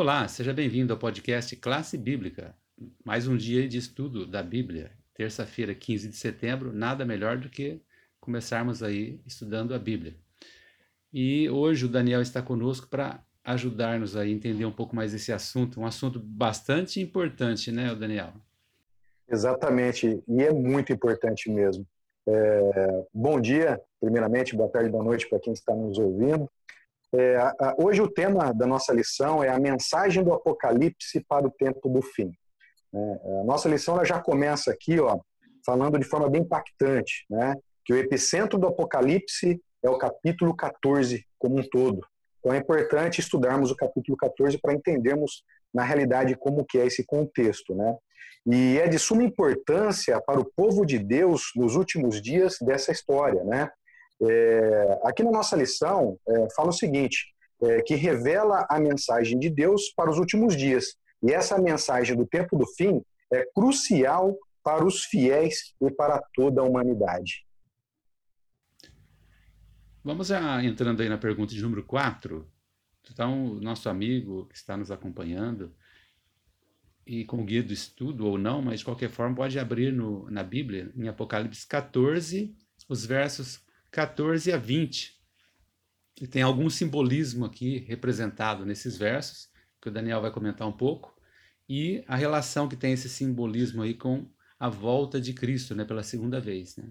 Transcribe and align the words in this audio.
Olá, 0.00 0.28
seja 0.28 0.52
bem-vindo 0.52 0.92
ao 0.92 0.98
podcast 0.98 1.56
Classe 1.56 1.98
Bíblica. 1.98 2.54
Mais 3.04 3.26
um 3.26 3.36
dia 3.36 3.66
de 3.66 3.78
estudo 3.78 4.24
da 4.24 4.44
Bíblia. 4.44 4.92
Terça-feira, 5.12 5.74
15 5.74 6.10
de 6.10 6.14
setembro, 6.14 6.72
nada 6.72 7.04
melhor 7.04 7.36
do 7.36 7.48
que 7.48 7.82
começarmos 8.20 8.80
aí 8.80 9.20
estudando 9.26 9.74
a 9.74 9.78
Bíblia. 9.78 10.14
E 11.12 11.50
hoje 11.50 11.86
o 11.86 11.88
Daniel 11.88 12.22
está 12.22 12.40
conosco 12.40 12.86
para 12.86 13.24
ajudar-nos 13.42 14.14
a 14.14 14.24
entender 14.24 14.64
um 14.64 14.70
pouco 14.70 14.94
mais 14.94 15.12
esse 15.12 15.32
assunto, 15.32 15.80
um 15.80 15.84
assunto 15.84 16.20
bastante 16.20 17.00
importante, 17.00 17.72
né, 17.72 17.92
Daniel? 17.92 18.34
Exatamente, 19.28 20.22
e 20.28 20.42
é 20.44 20.52
muito 20.52 20.92
importante 20.92 21.50
mesmo. 21.50 21.84
É, 22.24 23.04
bom 23.12 23.40
dia, 23.40 23.80
primeiramente, 24.00 24.54
boa 24.54 24.70
tarde, 24.70 24.90
boa 24.90 25.02
noite 25.02 25.28
para 25.28 25.40
quem 25.40 25.52
está 25.52 25.74
nos 25.74 25.98
ouvindo. 25.98 26.48
É, 27.14 27.38
hoje 27.78 28.02
o 28.02 28.08
tema 28.08 28.52
da 28.52 28.66
nossa 28.66 28.92
lição 28.92 29.42
é 29.42 29.48
a 29.48 29.58
mensagem 29.58 30.22
do 30.22 30.32
Apocalipse 30.32 31.24
para 31.26 31.46
o 31.46 31.50
tempo 31.50 31.88
do 31.88 32.02
fim. 32.02 32.30
É, 32.94 33.40
a 33.40 33.44
nossa 33.44 33.68
lição 33.68 33.94
ela 33.94 34.04
já 34.04 34.20
começa 34.20 34.70
aqui, 34.70 35.00
ó, 35.00 35.18
falando 35.64 35.98
de 35.98 36.04
forma 36.04 36.28
bem 36.28 36.42
impactante, 36.42 37.24
né, 37.30 37.54
que 37.84 37.92
o 37.92 37.96
epicentro 37.96 38.58
do 38.58 38.66
Apocalipse 38.66 39.60
é 39.82 39.88
o 39.88 39.96
capítulo 39.96 40.54
14 40.54 41.24
como 41.38 41.58
um 41.58 41.62
todo. 41.62 42.00
Então 42.38 42.52
é 42.52 42.58
importante 42.58 43.20
estudarmos 43.20 43.70
o 43.70 43.76
capítulo 43.76 44.16
14 44.16 44.58
para 44.58 44.74
entendermos 44.74 45.42
na 45.72 45.84
realidade 45.84 46.36
como 46.36 46.64
que 46.64 46.78
é 46.78 46.86
esse 46.86 47.04
contexto, 47.04 47.74
né? 47.74 47.96
E 48.46 48.78
é 48.78 48.88
de 48.88 48.98
suma 48.98 49.22
importância 49.22 50.20
para 50.20 50.40
o 50.40 50.44
povo 50.44 50.86
de 50.86 50.98
Deus 50.98 51.50
nos 51.54 51.76
últimos 51.76 52.22
dias 52.22 52.56
dessa 52.62 52.92
história, 52.92 53.44
né? 53.44 53.70
É, 54.20 55.00
aqui 55.04 55.22
na 55.22 55.30
nossa 55.30 55.56
lição, 55.56 56.18
é, 56.28 56.48
fala 56.54 56.70
o 56.70 56.72
seguinte, 56.72 57.34
é, 57.62 57.82
que 57.82 57.94
revela 57.94 58.66
a 58.68 58.78
mensagem 58.78 59.38
de 59.38 59.50
Deus 59.50 59.92
para 59.96 60.10
os 60.10 60.18
últimos 60.18 60.56
dias. 60.56 60.96
E 61.22 61.32
essa 61.32 61.58
mensagem 61.58 62.16
do 62.16 62.26
tempo 62.26 62.56
do 62.56 62.66
fim 62.66 63.02
é 63.32 63.44
crucial 63.54 64.36
para 64.62 64.84
os 64.84 65.04
fiéis 65.04 65.74
e 65.80 65.90
para 65.90 66.22
toda 66.34 66.60
a 66.60 66.64
humanidade. 66.64 67.46
Vamos 70.04 70.28
já 70.28 70.62
entrando 70.62 71.02
aí 71.02 71.08
na 71.08 71.18
pergunta 71.18 71.52
de 71.52 71.62
número 71.62 71.84
4. 71.84 72.48
Então, 73.10 73.52
o 73.52 73.60
nosso 73.60 73.88
amigo 73.88 74.46
que 74.46 74.56
está 74.56 74.76
nos 74.76 74.90
acompanhando, 74.90 75.74
e 77.06 77.24
com 77.24 77.44
guia 77.44 77.62
do 77.62 77.72
estudo 77.72 78.26
ou 78.26 78.36
não, 78.36 78.60
mas 78.60 78.80
de 78.80 78.84
qualquer 78.84 79.08
forma 79.08 79.34
pode 79.34 79.58
abrir 79.58 79.92
no, 79.92 80.30
na 80.30 80.42
Bíblia, 80.42 80.92
em 80.94 81.08
Apocalipse 81.08 81.66
14, 81.66 82.54
os 82.86 83.06
versos 83.06 83.64
14 83.98 84.52
a 84.52 84.56
20. 84.56 85.18
E 86.22 86.26
tem 86.28 86.40
algum 86.40 86.70
simbolismo 86.70 87.44
aqui 87.44 87.78
representado 87.88 88.64
nesses 88.64 88.96
versos, 88.96 89.48
que 89.82 89.88
o 89.88 89.90
Daniel 89.90 90.22
vai 90.22 90.30
comentar 90.30 90.68
um 90.68 90.72
pouco, 90.72 91.12
e 91.68 92.04
a 92.06 92.14
relação 92.14 92.68
que 92.68 92.76
tem 92.76 92.92
esse 92.92 93.08
simbolismo 93.08 93.82
aí 93.82 93.94
com 93.94 94.24
a 94.56 94.68
volta 94.68 95.20
de 95.20 95.32
Cristo, 95.34 95.74
né, 95.74 95.84
pela 95.84 96.04
segunda 96.04 96.40
vez, 96.40 96.76
né? 96.76 96.84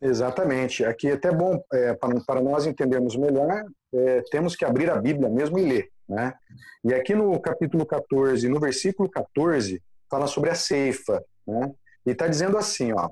Exatamente. 0.00 0.86
Aqui 0.86 1.08
é 1.08 1.12
até 1.12 1.30
bom, 1.30 1.62
é, 1.70 1.92
para, 1.92 2.18
para 2.24 2.40
nós 2.40 2.64
entendermos 2.64 3.14
melhor, 3.14 3.64
é, 3.92 4.22
temos 4.30 4.56
que 4.56 4.64
abrir 4.64 4.88
a 4.88 4.98
Bíblia 4.98 5.28
mesmo 5.28 5.58
e 5.58 5.68
ler. 5.68 5.90
Né? 6.08 6.32
E 6.82 6.94
aqui 6.94 7.14
no 7.14 7.38
capítulo 7.38 7.84
14, 7.84 8.48
no 8.48 8.58
versículo 8.58 9.10
14, 9.10 9.82
fala 10.10 10.26
sobre 10.26 10.48
a 10.48 10.54
ceifa. 10.54 11.22
Né? 11.46 11.74
E 12.06 12.10
está 12.10 12.26
dizendo 12.26 12.56
assim, 12.56 12.92
ó, 12.92 13.10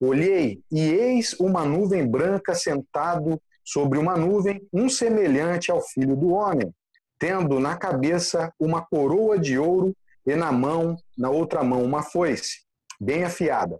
Olhei, 0.00 0.62
e 0.72 0.80
eis 0.80 1.34
uma 1.38 1.62
nuvem 1.62 2.06
branca 2.06 2.54
sentado 2.54 3.40
sobre 3.62 3.98
uma 3.98 4.16
nuvem, 4.16 4.66
um 4.72 4.88
semelhante 4.88 5.70
ao 5.70 5.82
filho 5.82 6.16
do 6.16 6.30
homem, 6.30 6.72
tendo 7.18 7.60
na 7.60 7.76
cabeça 7.76 8.50
uma 8.58 8.80
coroa 8.80 9.38
de 9.38 9.58
ouro 9.58 9.94
e 10.26 10.34
na 10.34 10.50
mão, 10.50 10.96
na 11.18 11.28
outra 11.28 11.62
mão, 11.62 11.84
uma 11.84 12.02
foice, 12.02 12.60
bem 12.98 13.24
afiada. 13.24 13.78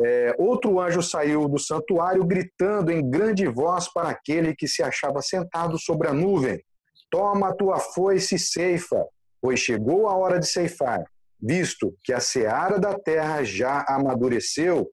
É, 0.00 0.34
outro 0.36 0.80
anjo 0.80 1.00
saiu 1.00 1.46
do 1.46 1.60
santuário 1.60 2.24
gritando 2.24 2.90
em 2.90 3.08
grande 3.08 3.46
voz 3.46 3.92
para 3.92 4.08
aquele 4.08 4.56
que 4.56 4.66
se 4.66 4.82
achava 4.82 5.22
sentado 5.22 5.78
sobre 5.78 6.08
a 6.08 6.12
nuvem: 6.12 6.60
Toma 7.08 7.50
a 7.50 7.54
tua 7.54 7.78
foice 7.78 8.34
e 8.34 8.38
ceifa, 8.38 9.06
pois 9.40 9.60
chegou 9.60 10.08
a 10.08 10.16
hora 10.16 10.40
de 10.40 10.46
ceifar, 10.48 11.04
visto 11.40 11.94
que 12.02 12.12
a 12.12 12.18
seara 12.18 12.80
da 12.80 12.98
terra 12.98 13.44
já 13.44 13.84
amadureceu 13.86 14.90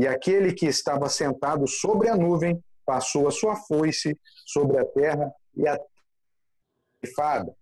e 0.00 0.08
aquele 0.08 0.54
que 0.54 0.64
estava 0.64 1.10
sentado 1.10 1.68
sobre 1.68 2.08
a 2.08 2.16
nuvem 2.16 2.58
passou 2.86 3.28
a 3.28 3.30
sua 3.30 3.54
foice 3.54 4.18
sobre 4.46 4.78
a 4.78 4.84
terra 4.86 5.30
e 5.54 5.68
a 5.68 5.78
ceifada. 7.04 7.54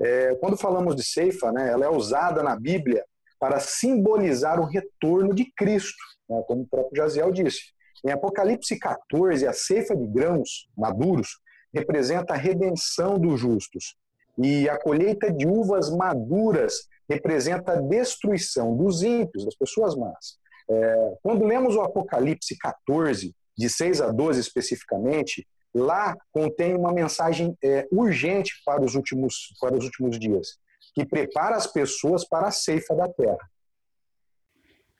É, 0.00 0.34
quando 0.36 0.56
falamos 0.56 0.96
de 0.96 1.04
ceifa, 1.04 1.52
né, 1.52 1.70
ela 1.70 1.84
é 1.84 1.88
usada 1.90 2.42
na 2.42 2.56
Bíblia 2.56 3.04
para 3.38 3.60
simbolizar 3.60 4.58
o 4.58 4.64
retorno 4.64 5.34
de 5.34 5.44
Cristo, 5.54 6.02
né, 6.26 6.42
como 6.46 6.62
o 6.62 6.66
próprio 6.66 6.96
Jaziel 6.96 7.30
disse. 7.30 7.74
Em 8.02 8.10
Apocalipse 8.10 8.78
14, 8.78 9.46
a 9.46 9.52
ceifa 9.52 9.94
de 9.94 10.06
grãos 10.06 10.66
maduros 10.74 11.38
representa 11.70 12.32
a 12.32 12.38
redenção 12.38 13.18
dos 13.18 13.38
justos. 13.38 13.94
E 14.38 14.70
a 14.70 14.78
colheita 14.78 15.30
de 15.30 15.46
uvas 15.46 15.90
maduras 15.90 16.88
representa 17.06 17.72
a 17.72 17.80
destruição 17.82 18.74
dos 18.74 19.02
ímpios, 19.02 19.44
das 19.44 19.54
pessoas 19.54 19.94
más. 19.94 20.42
É, 20.68 21.16
quando 21.22 21.44
lemos 21.44 21.76
o 21.76 21.80
Apocalipse 21.80 22.56
14, 22.58 23.34
de 23.56 23.68
6 23.68 24.00
a 24.00 24.10
12 24.10 24.40
especificamente, 24.40 25.46
lá 25.74 26.16
contém 26.32 26.74
uma 26.74 26.92
mensagem 26.92 27.56
é, 27.62 27.86
urgente 27.90 28.52
para 28.64 28.82
os, 28.82 28.94
últimos, 28.94 29.54
para 29.60 29.76
os 29.76 29.84
últimos 29.84 30.18
dias, 30.18 30.58
que 30.94 31.04
prepara 31.04 31.56
as 31.56 31.66
pessoas 31.66 32.26
para 32.26 32.48
a 32.48 32.52
ceifa 32.52 32.94
da 32.94 33.08
terra. 33.08 33.50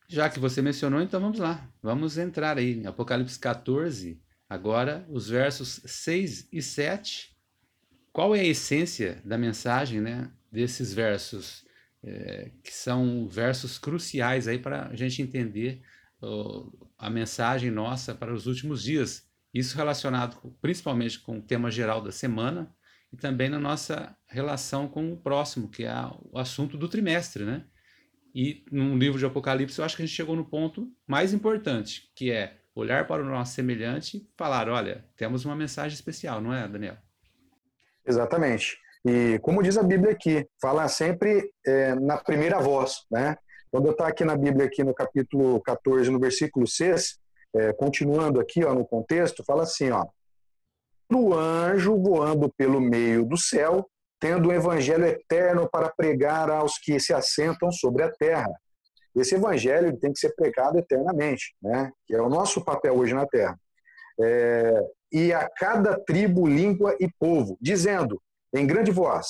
Já 0.09 0.29
que 0.29 0.39
você 0.39 0.61
mencionou, 0.61 1.01
então 1.01 1.21
vamos 1.21 1.39
lá. 1.39 1.67
Vamos 1.83 2.19
entrar 2.19 2.59
aí 2.59 2.75
em 2.83 2.87
Apocalipse 2.87 3.39
14, 3.39 4.21
agora 4.49 5.05
os 5.09 5.29
versos 5.29 5.81
6 5.87 6.49
e 6.53 6.61
7. 6.61 7.35
Qual 8.13 8.35
é 8.35 8.41
a 8.41 8.45
essência 8.45 9.21
da 9.25 9.39
mensagem 9.39 10.01
né, 10.01 10.31
desses 10.53 10.93
versos? 10.93 11.65
É, 12.05 12.51
que 12.63 12.73
são 12.73 13.27
versos 13.27 13.79
cruciais 13.79 14.47
aí 14.47 14.59
para 14.59 14.89
a 14.89 14.97
gente 14.97 15.23
entender 15.23 15.83
a 16.99 17.11
mensagem 17.11 17.71
nossa 17.71 18.15
para 18.15 18.33
os 18.33 18.47
últimos 18.47 18.83
dias. 18.83 19.29
Isso 19.53 19.77
relacionado 19.77 20.37
com, 20.37 20.51
principalmente 20.51 21.21
com 21.21 21.39
o 21.39 21.43
tema 21.43 21.71
geral 21.71 22.01
da 22.01 22.11
semana 22.11 22.75
e 23.13 23.17
também 23.17 23.49
na 23.49 23.59
nossa 23.59 24.17
relação 24.27 24.89
com 24.89 25.13
o 25.13 25.17
próximo, 25.17 25.69
que 25.69 25.85
é 25.85 25.93
o 26.31 26.39
assunto 26.39 26.77
do 26.77 26.89
trimestre, 26.89 27.45
né? 27.45 27.65
E 28.35 28.65
no 28.73 28.97
livro 28.97 29.19
de 29.19 29.25
Apocalipse, 29.25 29.79
eu 29.79 29.85
acho 29.85 29.97
que 29.97 30.03
a 30.03 30.07
gente 30.07 30.17
chegou 30.17 30.35
no 30.35 30.45
ponto 30.45 30.91
mais 31.07 31.33
importante, 31.33 32.11
que 32.17 32.33
é 32.33 32.59
olhar 32.75 33.07
para 33.07 33.23
o 33.23 33.27
nosso 33.27 33.55
semelhante 33.55 34.17
e 34.17 34.29
falar: 34.37 34.69
olha, 34.69 35.05
temos 35.17 35.45
uma 35.45 35.55
mensagem 35.55 35.95
especial, 35.95 36.41
não 36.41 36.53
é, 36.53 36.67
Daniel? 36.67 36.97
Exatamente. 38.05 38.77
E 39.07 39.39
como 39.41 39.63
diz 39.63 39.77
a 39.77 39.83
Bíblia 39.83 40.13
aqui, 40.13 40.47
fala 40.61 40.89
sempre 40.89 41.51
é, 41.67 41.95
na 41.95 42.17
primeira 42.17 42.59
voz, 42.59 43.05
né? 43.11 43.37
Quando 43.71 43.91
está 43.91 44.07
aqui 44.07 44.25
na 44.25 44.37
Bíblia, 44.37 44.67
aqui 44.67 44.85
no 44.85 44.95
capítulo 44.95 45.61
14, 45.61 46.11
no 46.11 46.21
versículo 46.21 46.67
6, 46.67 47.19
é, 47.57 47.73
continuando 47.73 48.41
aqui 48.41 48.65
ó, 48.65 48.73
no 48.73 48.87
contexto, 48.87 49.45
fala 49.45 49.65
assim, 49.65 49.91
ó, 49.91 50.07
o 51.13 51.35
anjo 51.35 52.01
voando 52.01 52.53
pelo 52.57 52.81
meio 52.81 53.25
do 53.25 53.37
céu, 53.37 53.89
tendo 54.21 54.49
o 54.49 54.53
evangelho 54.53 55.05
eterno 55.05 55.69
para 55.69 55.91
pregar 55.91 56.51
aos 56.51 56.79
que 56.79 56.99
se 56.99 57.13
assentam 57.13 57.71
sobre 57.71 58.03
a 58.03 58.11
terra. 58.11 58.53
Esse 59.15 59.35
evangelho 59.35 59.97
tem 59.99 60.13
que 60.13 60.19
ser 60.19 60.35
pregado 60.35 60.79
eternamente, 60.79 61.55
né? 61.63 61.93
que 62.07 62.15
é 62.15 62.21
o 62.21 62.29
nosso 62.29 62.65
papel 62.65 62.97
hoje 62.97 63.15
na 63.15 63.27
terra. 63.27 63.59
É, 64.21 64.81
e 65.13 65.33
a 65.33 65.49
cada 65.49 65.99
tribo, 66.01 66.47
língua 66.47 66.97
e 66.99 67.09
povo, 67.19 67.57
dizendo: 67.61 68.21
em 68.55 68.67
grande 68.67 68.91
voz: 68.91 69.27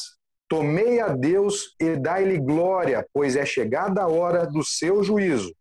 Tomei 0.49 1.01
a 1.01 1.09
Deus 1.09 1.75
e 1.81 1.97
dai-lhe 1.97 2.39
glória, 2.39 3.07
pois 3.13 3.35
é 3.35 3.45
chegada 3.45 4.03
a 4.03 4.09
hora 4.09 4.47
do 4.47 4.63
seu 4.63 5.03
juízo. 5.03 5.53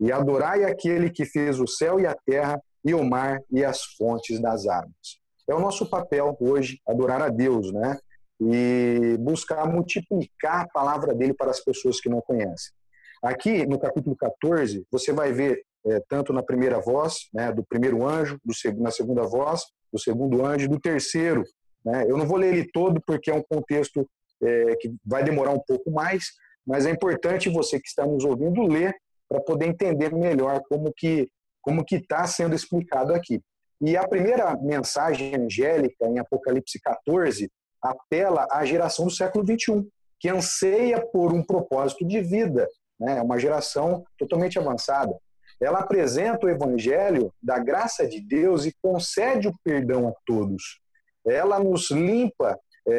E 0.00 0.12
adorai 0.12 0.64
aquele 0.64 1.10
que 1.10 1.24
fez 1.24 1.58
o 1.58 1.66
céu 1.66 1.98
e 1.98 2.06
a 2.06 2.14
terra, 2.14 2.60
e 2.84 2.94
o 2.94 3.02
mar 3.02 3.40
e 3.50 3.64
as 3.64 3.82
fontes 3.96 4.40
das 4.40 4.66
águas. 4.66 5.18
É 5.48 5.54
o 5.54 5.60
nosso 5.60 5.90
papel 5.90 6.36
hoje 6.40 6.78
adorar 6.86 7.20
a 7.20 7.28
Deus, 7.28 7.72
né? 7.72 7.98
E 8.40 9.16
buscar 9.18 9.66
multiplicar 9.66 10.62
a 10.62 10.68
palavra 10.68 11.12
dele 11.12 11.34
para 11.34 11.50
as 11.50 11.58
pessoas 11.58 12.00
que 12.00 12.08
não 12.08 12.20
conhecem. 12.20 12.72
Aqui 13.20 13.66
no 13.66 13.80
capítulo 13.80 14.14
14, 14.14 14.86
você 14.92 15.12
vai 15.12 15.32
ver 15.32 15.60
é, 15.86 16.00
tanto 16.08 16.32
na 16.32 16.42
primeira 16.42 16.78
voz, 16.78 17.28
né, 17.34 17.52
do 17.52 17.64
primeiro 17.64 18.06
anjo, 18.06 18.38
do, 18.44 18.54
na 18.80 18.92
segunda 18.92 19.24
voz, 19.24 19.62
do 19.92 19.98
segundo 19.98 20.46
anjo, 20.46 20.68
do 20.68 20.78
terceiro 20.78 21.42
né? 21.84 22.04
Eu 22.08 22.16
não 22.16 22.26
vou 22.26 22.36
ler 22.36 22.54
ele 22.54 22.70
todo 22.70 23.00
porque 23.06 23.30
é 23.30 23.34
um 23.34 23.42
contexto 23.42 24.08
é, 24.42 24.76
que 24.76 24.94
vai 25.04 25.24
demorar 25.24 25.50
um 25.50 25.60
pouco 25.60 25.90
mais, 25.90 26.26
mas 26.66 26.86
é 26.86 26.90
importante 26.90 27.48
você 27.48 27.80
que 27.80 27.88
está 27.88 28.06
nos 28.06 28.24
ouvindo 28.24 28.66
ler 28.66 28.94
para 29.28 29.40
poder 29.40 29.66
entender 29.66 30.14
melhor 30.14 30.60
como 30.68 30.92
que 30.96 31.28
como 31.60 31.84
que 31.84 31.96
está 31.96 32.26
sendo 32.26 32.54
explicado 32.54 33.12
aqui. 33.12 33.42
E 33.80 33.96
a 33.96 34.08
primeira 34.08 34.56
mensagem 34.56 35.34
angélica 35.36 36.06
em 36.06 36.18
Apocalipse 36.18 36.80
14 36.80 37.50
apela 37.82 38.46
à 38.50 38.64
geração 38.64 39.04
do 39.04 39.10
século 39.10 39.44
21, 39.44 39.86
que 40.18 40.28
anseia 40.28 41.04
por 41.12 41.32
um 41.32 41.42
propósito 41.42 42.06
de 42.06 42.20
vida, 42.20 42.66
né? 42.98 43.18
é 43.18 43.22
uma 43.22 43.38
geração 43.38 44.02
totalmente 44.18 44.58
avançada. 44.58 45.14
Ela 45.60 45.80
apresenta 45.80 46.46
o 46.46 46.48
evangelho 46.48 47.32
da 47.42 47.58
graça 47.58 48.06
de 48.06 48.20
Deus 48.20 48.64
e 48.64 48.74
concede 48.82 49.48
o 49.48 49.54
perdão 49.62 50.08
a 50.08 50.12
todos. 50.24 50.80
Ela 51.26 51.58
nos 51.58 51.90
limpa 51.90 52.58
é, 52.86 52.92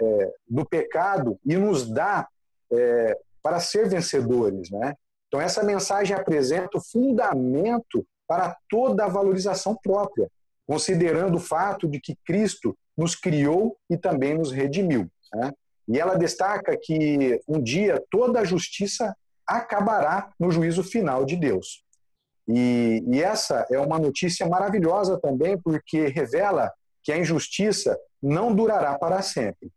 é, 0.00 0.32
do 0.48 0.64
pecado 0.64 1.38
e 1.44 1.56
nos 1.56 1.88
dá 1.88 2.28
é, 2.72 3.18
para 3.42 3.58
ser 3.60 3.88
vencedores. 3.88 4.70
Né? 4.70 4.94
Então, 5.26 5.40
essa 5.40 5.62
mensagem 5.64 6.16
apresenta 6.16 6.78
o 6.78 6.80
fundamento 6.80 8.06
para 8.26 8.56
toda 8.68 9.04
a 9.04 9.08
valorização 9.08 9.76
própria, 9.82 10.30
considerando 10.66 11.36
o 11.36 11.40
fato 11.40 11.88
de 11.88 12.00
que 12.00 12.16
Cristo 12.24 12.76
nos 12.96 13.14
criou 13.14 13.76
e 13.90 13.96
também 13.96 14.34
nos 14.34 14.52
redimiu. 14.52 15.08
Né? 15.34 15.52
E 15.88 15.98
ela 15.98 16.14
destaca 16.14 16.78
que 16.80 17.40
um 17.48 17.60
dia 17.60 18.02
toda 18.10 18.40
a 18.40 18.44
justiça 18.44 19.14
acabará 19.46 20.30
no 20.38 20.50
juízo 20.50 20.84
final 20.84 21.24
de 21.24 21.36
Deus. 21.36 21.82
E, 22.46 23.02
e, 23.06 23.22
essa 23.22 23.66
é 23.70 23.78
uma 23.78 23.98
notícia 23.98 24.46
maravilhosa 24.46 25.18
também, 25.18 25.58
porque 25.58 26.06
revela 26.06 26.72
que 27.02 27.12
a 27.12 27.18
injustiça 27.18 27.98
não 28.22 28.54
durará 28.54 28.98
para 28.98 29.20
sempre. 29.22 29.72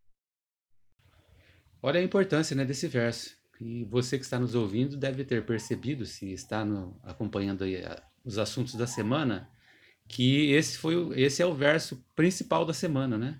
Olha 1.82 2.00
a 2.00 2.04
importância 2.04 2.56
né, 2.56 2.66
desse 2.66 2.88
verso. 2.88 3.36
E 3.60 3.86
você 3.86 4.18
que 4.18 4.26
está 4.26 4.40
nos 4.40 4.54
ouvindo 4.54 4.98
deve 4.98 5.24
ter 5.24 5.46
percebido, 5.46 6.06
se 6.06 6.32
está 6.32 6.66
no, 6.66 7.00
acompanhando 7.04 7.64
a, 7.64 8.04
os 8.24 8.38
assuntos 8.38 8.76
da 8.76 8.86
semana, 8.86 9.50
que 10.08 10.52
esse 10.52 10.78
foi 10.78 10.96
esse 11.20 11.42
é 11.42 11.46
o 11.46 11.54
verso 11.54 12.04
principal 12.16 12.66
da 12.66 12.74
semana, 12.74 13.18
né? 13.18 13.40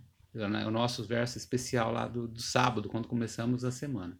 O 0.66 0.72
nosso 0.72 1.04
verso 1.06 1.38
especial 1.38 1.92
lá 1.92 2.08
do, 2.08 2.28
do 2.28 2.42
sábado, 2.42 2.90
quando 2.90 3.08
começamos 3.08 3.64
a 3.64 3.72
semana. 3.72 4.20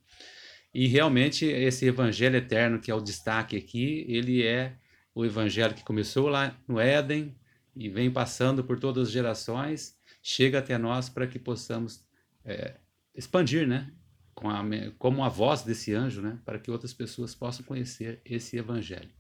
E 0.74 0.88
realmente 0.88 1.46
esse 1.46 1.86
evangelho 1.86 2.36
eterno 2.38 2.80
que 2.80 2.92
é 2.92 2.96
o 2.96 3.02
destaque 3.02 3.56
aqui, 3.56 4.06
ele 4.08 4.44
é 4.44 4.78
o 5.14 5.26
evangelho 5.26 5.74
que 5.74 5.84
começou 5.84 6.28
lá 6.28 6.58
no 6.68 6.80
Éden 6.80 7.36
e 7.76 7.90
vem 7.90 8.12
passando 8.12 8.64
por 8.64 8.80
todas 8.80 9.08
as 9.08 9.14
gerações, 9.14 9.98
chega 10.24 10.60
até 10.60 10.78
nós 10.78 11.10
para 11.10 11.28
que 11.28 11.38
possamos 11.38 12.06
é, 12.44 12.76
expandir, 13.14 13.68
né? 13.68 13.92
Com 14.34 14.50
a, 14.50 14.62
como 14.98 15.24
a 15.24 15.30
voz 15.30 15.64
desse 15.64 15.94
anjo, 15.94 16.22
né? 16.22 16.40
Para 16.46 16.60
que 16.60 16.72
outras 16.72 16.94
pessoas 16.94 17.34
possam 17.34 17.66
conhecer 17.66 18.22
esse 18.26 18.58
evangelho. 18.58 19.14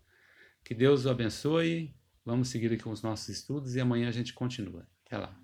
Que 0.63 0.73
Deus 0.73 1.05
o 1.05 1.09
abençoe. 1.09 1.95
Vamos 2.25 2.49
seguir 2.49 2.73
aqui 2.73 2.83
com 2.83 2.91
os 2.91 3.01
nossos 3.01 3.29
estudos 3.29 3.75
e 3.75 3.79
amanhã 3.79 4.09
a 4.09 4.11
gente 4.11 4.33
continua. 4.33 4.87
Até 5.05 5.17
lá. 5.17 5.39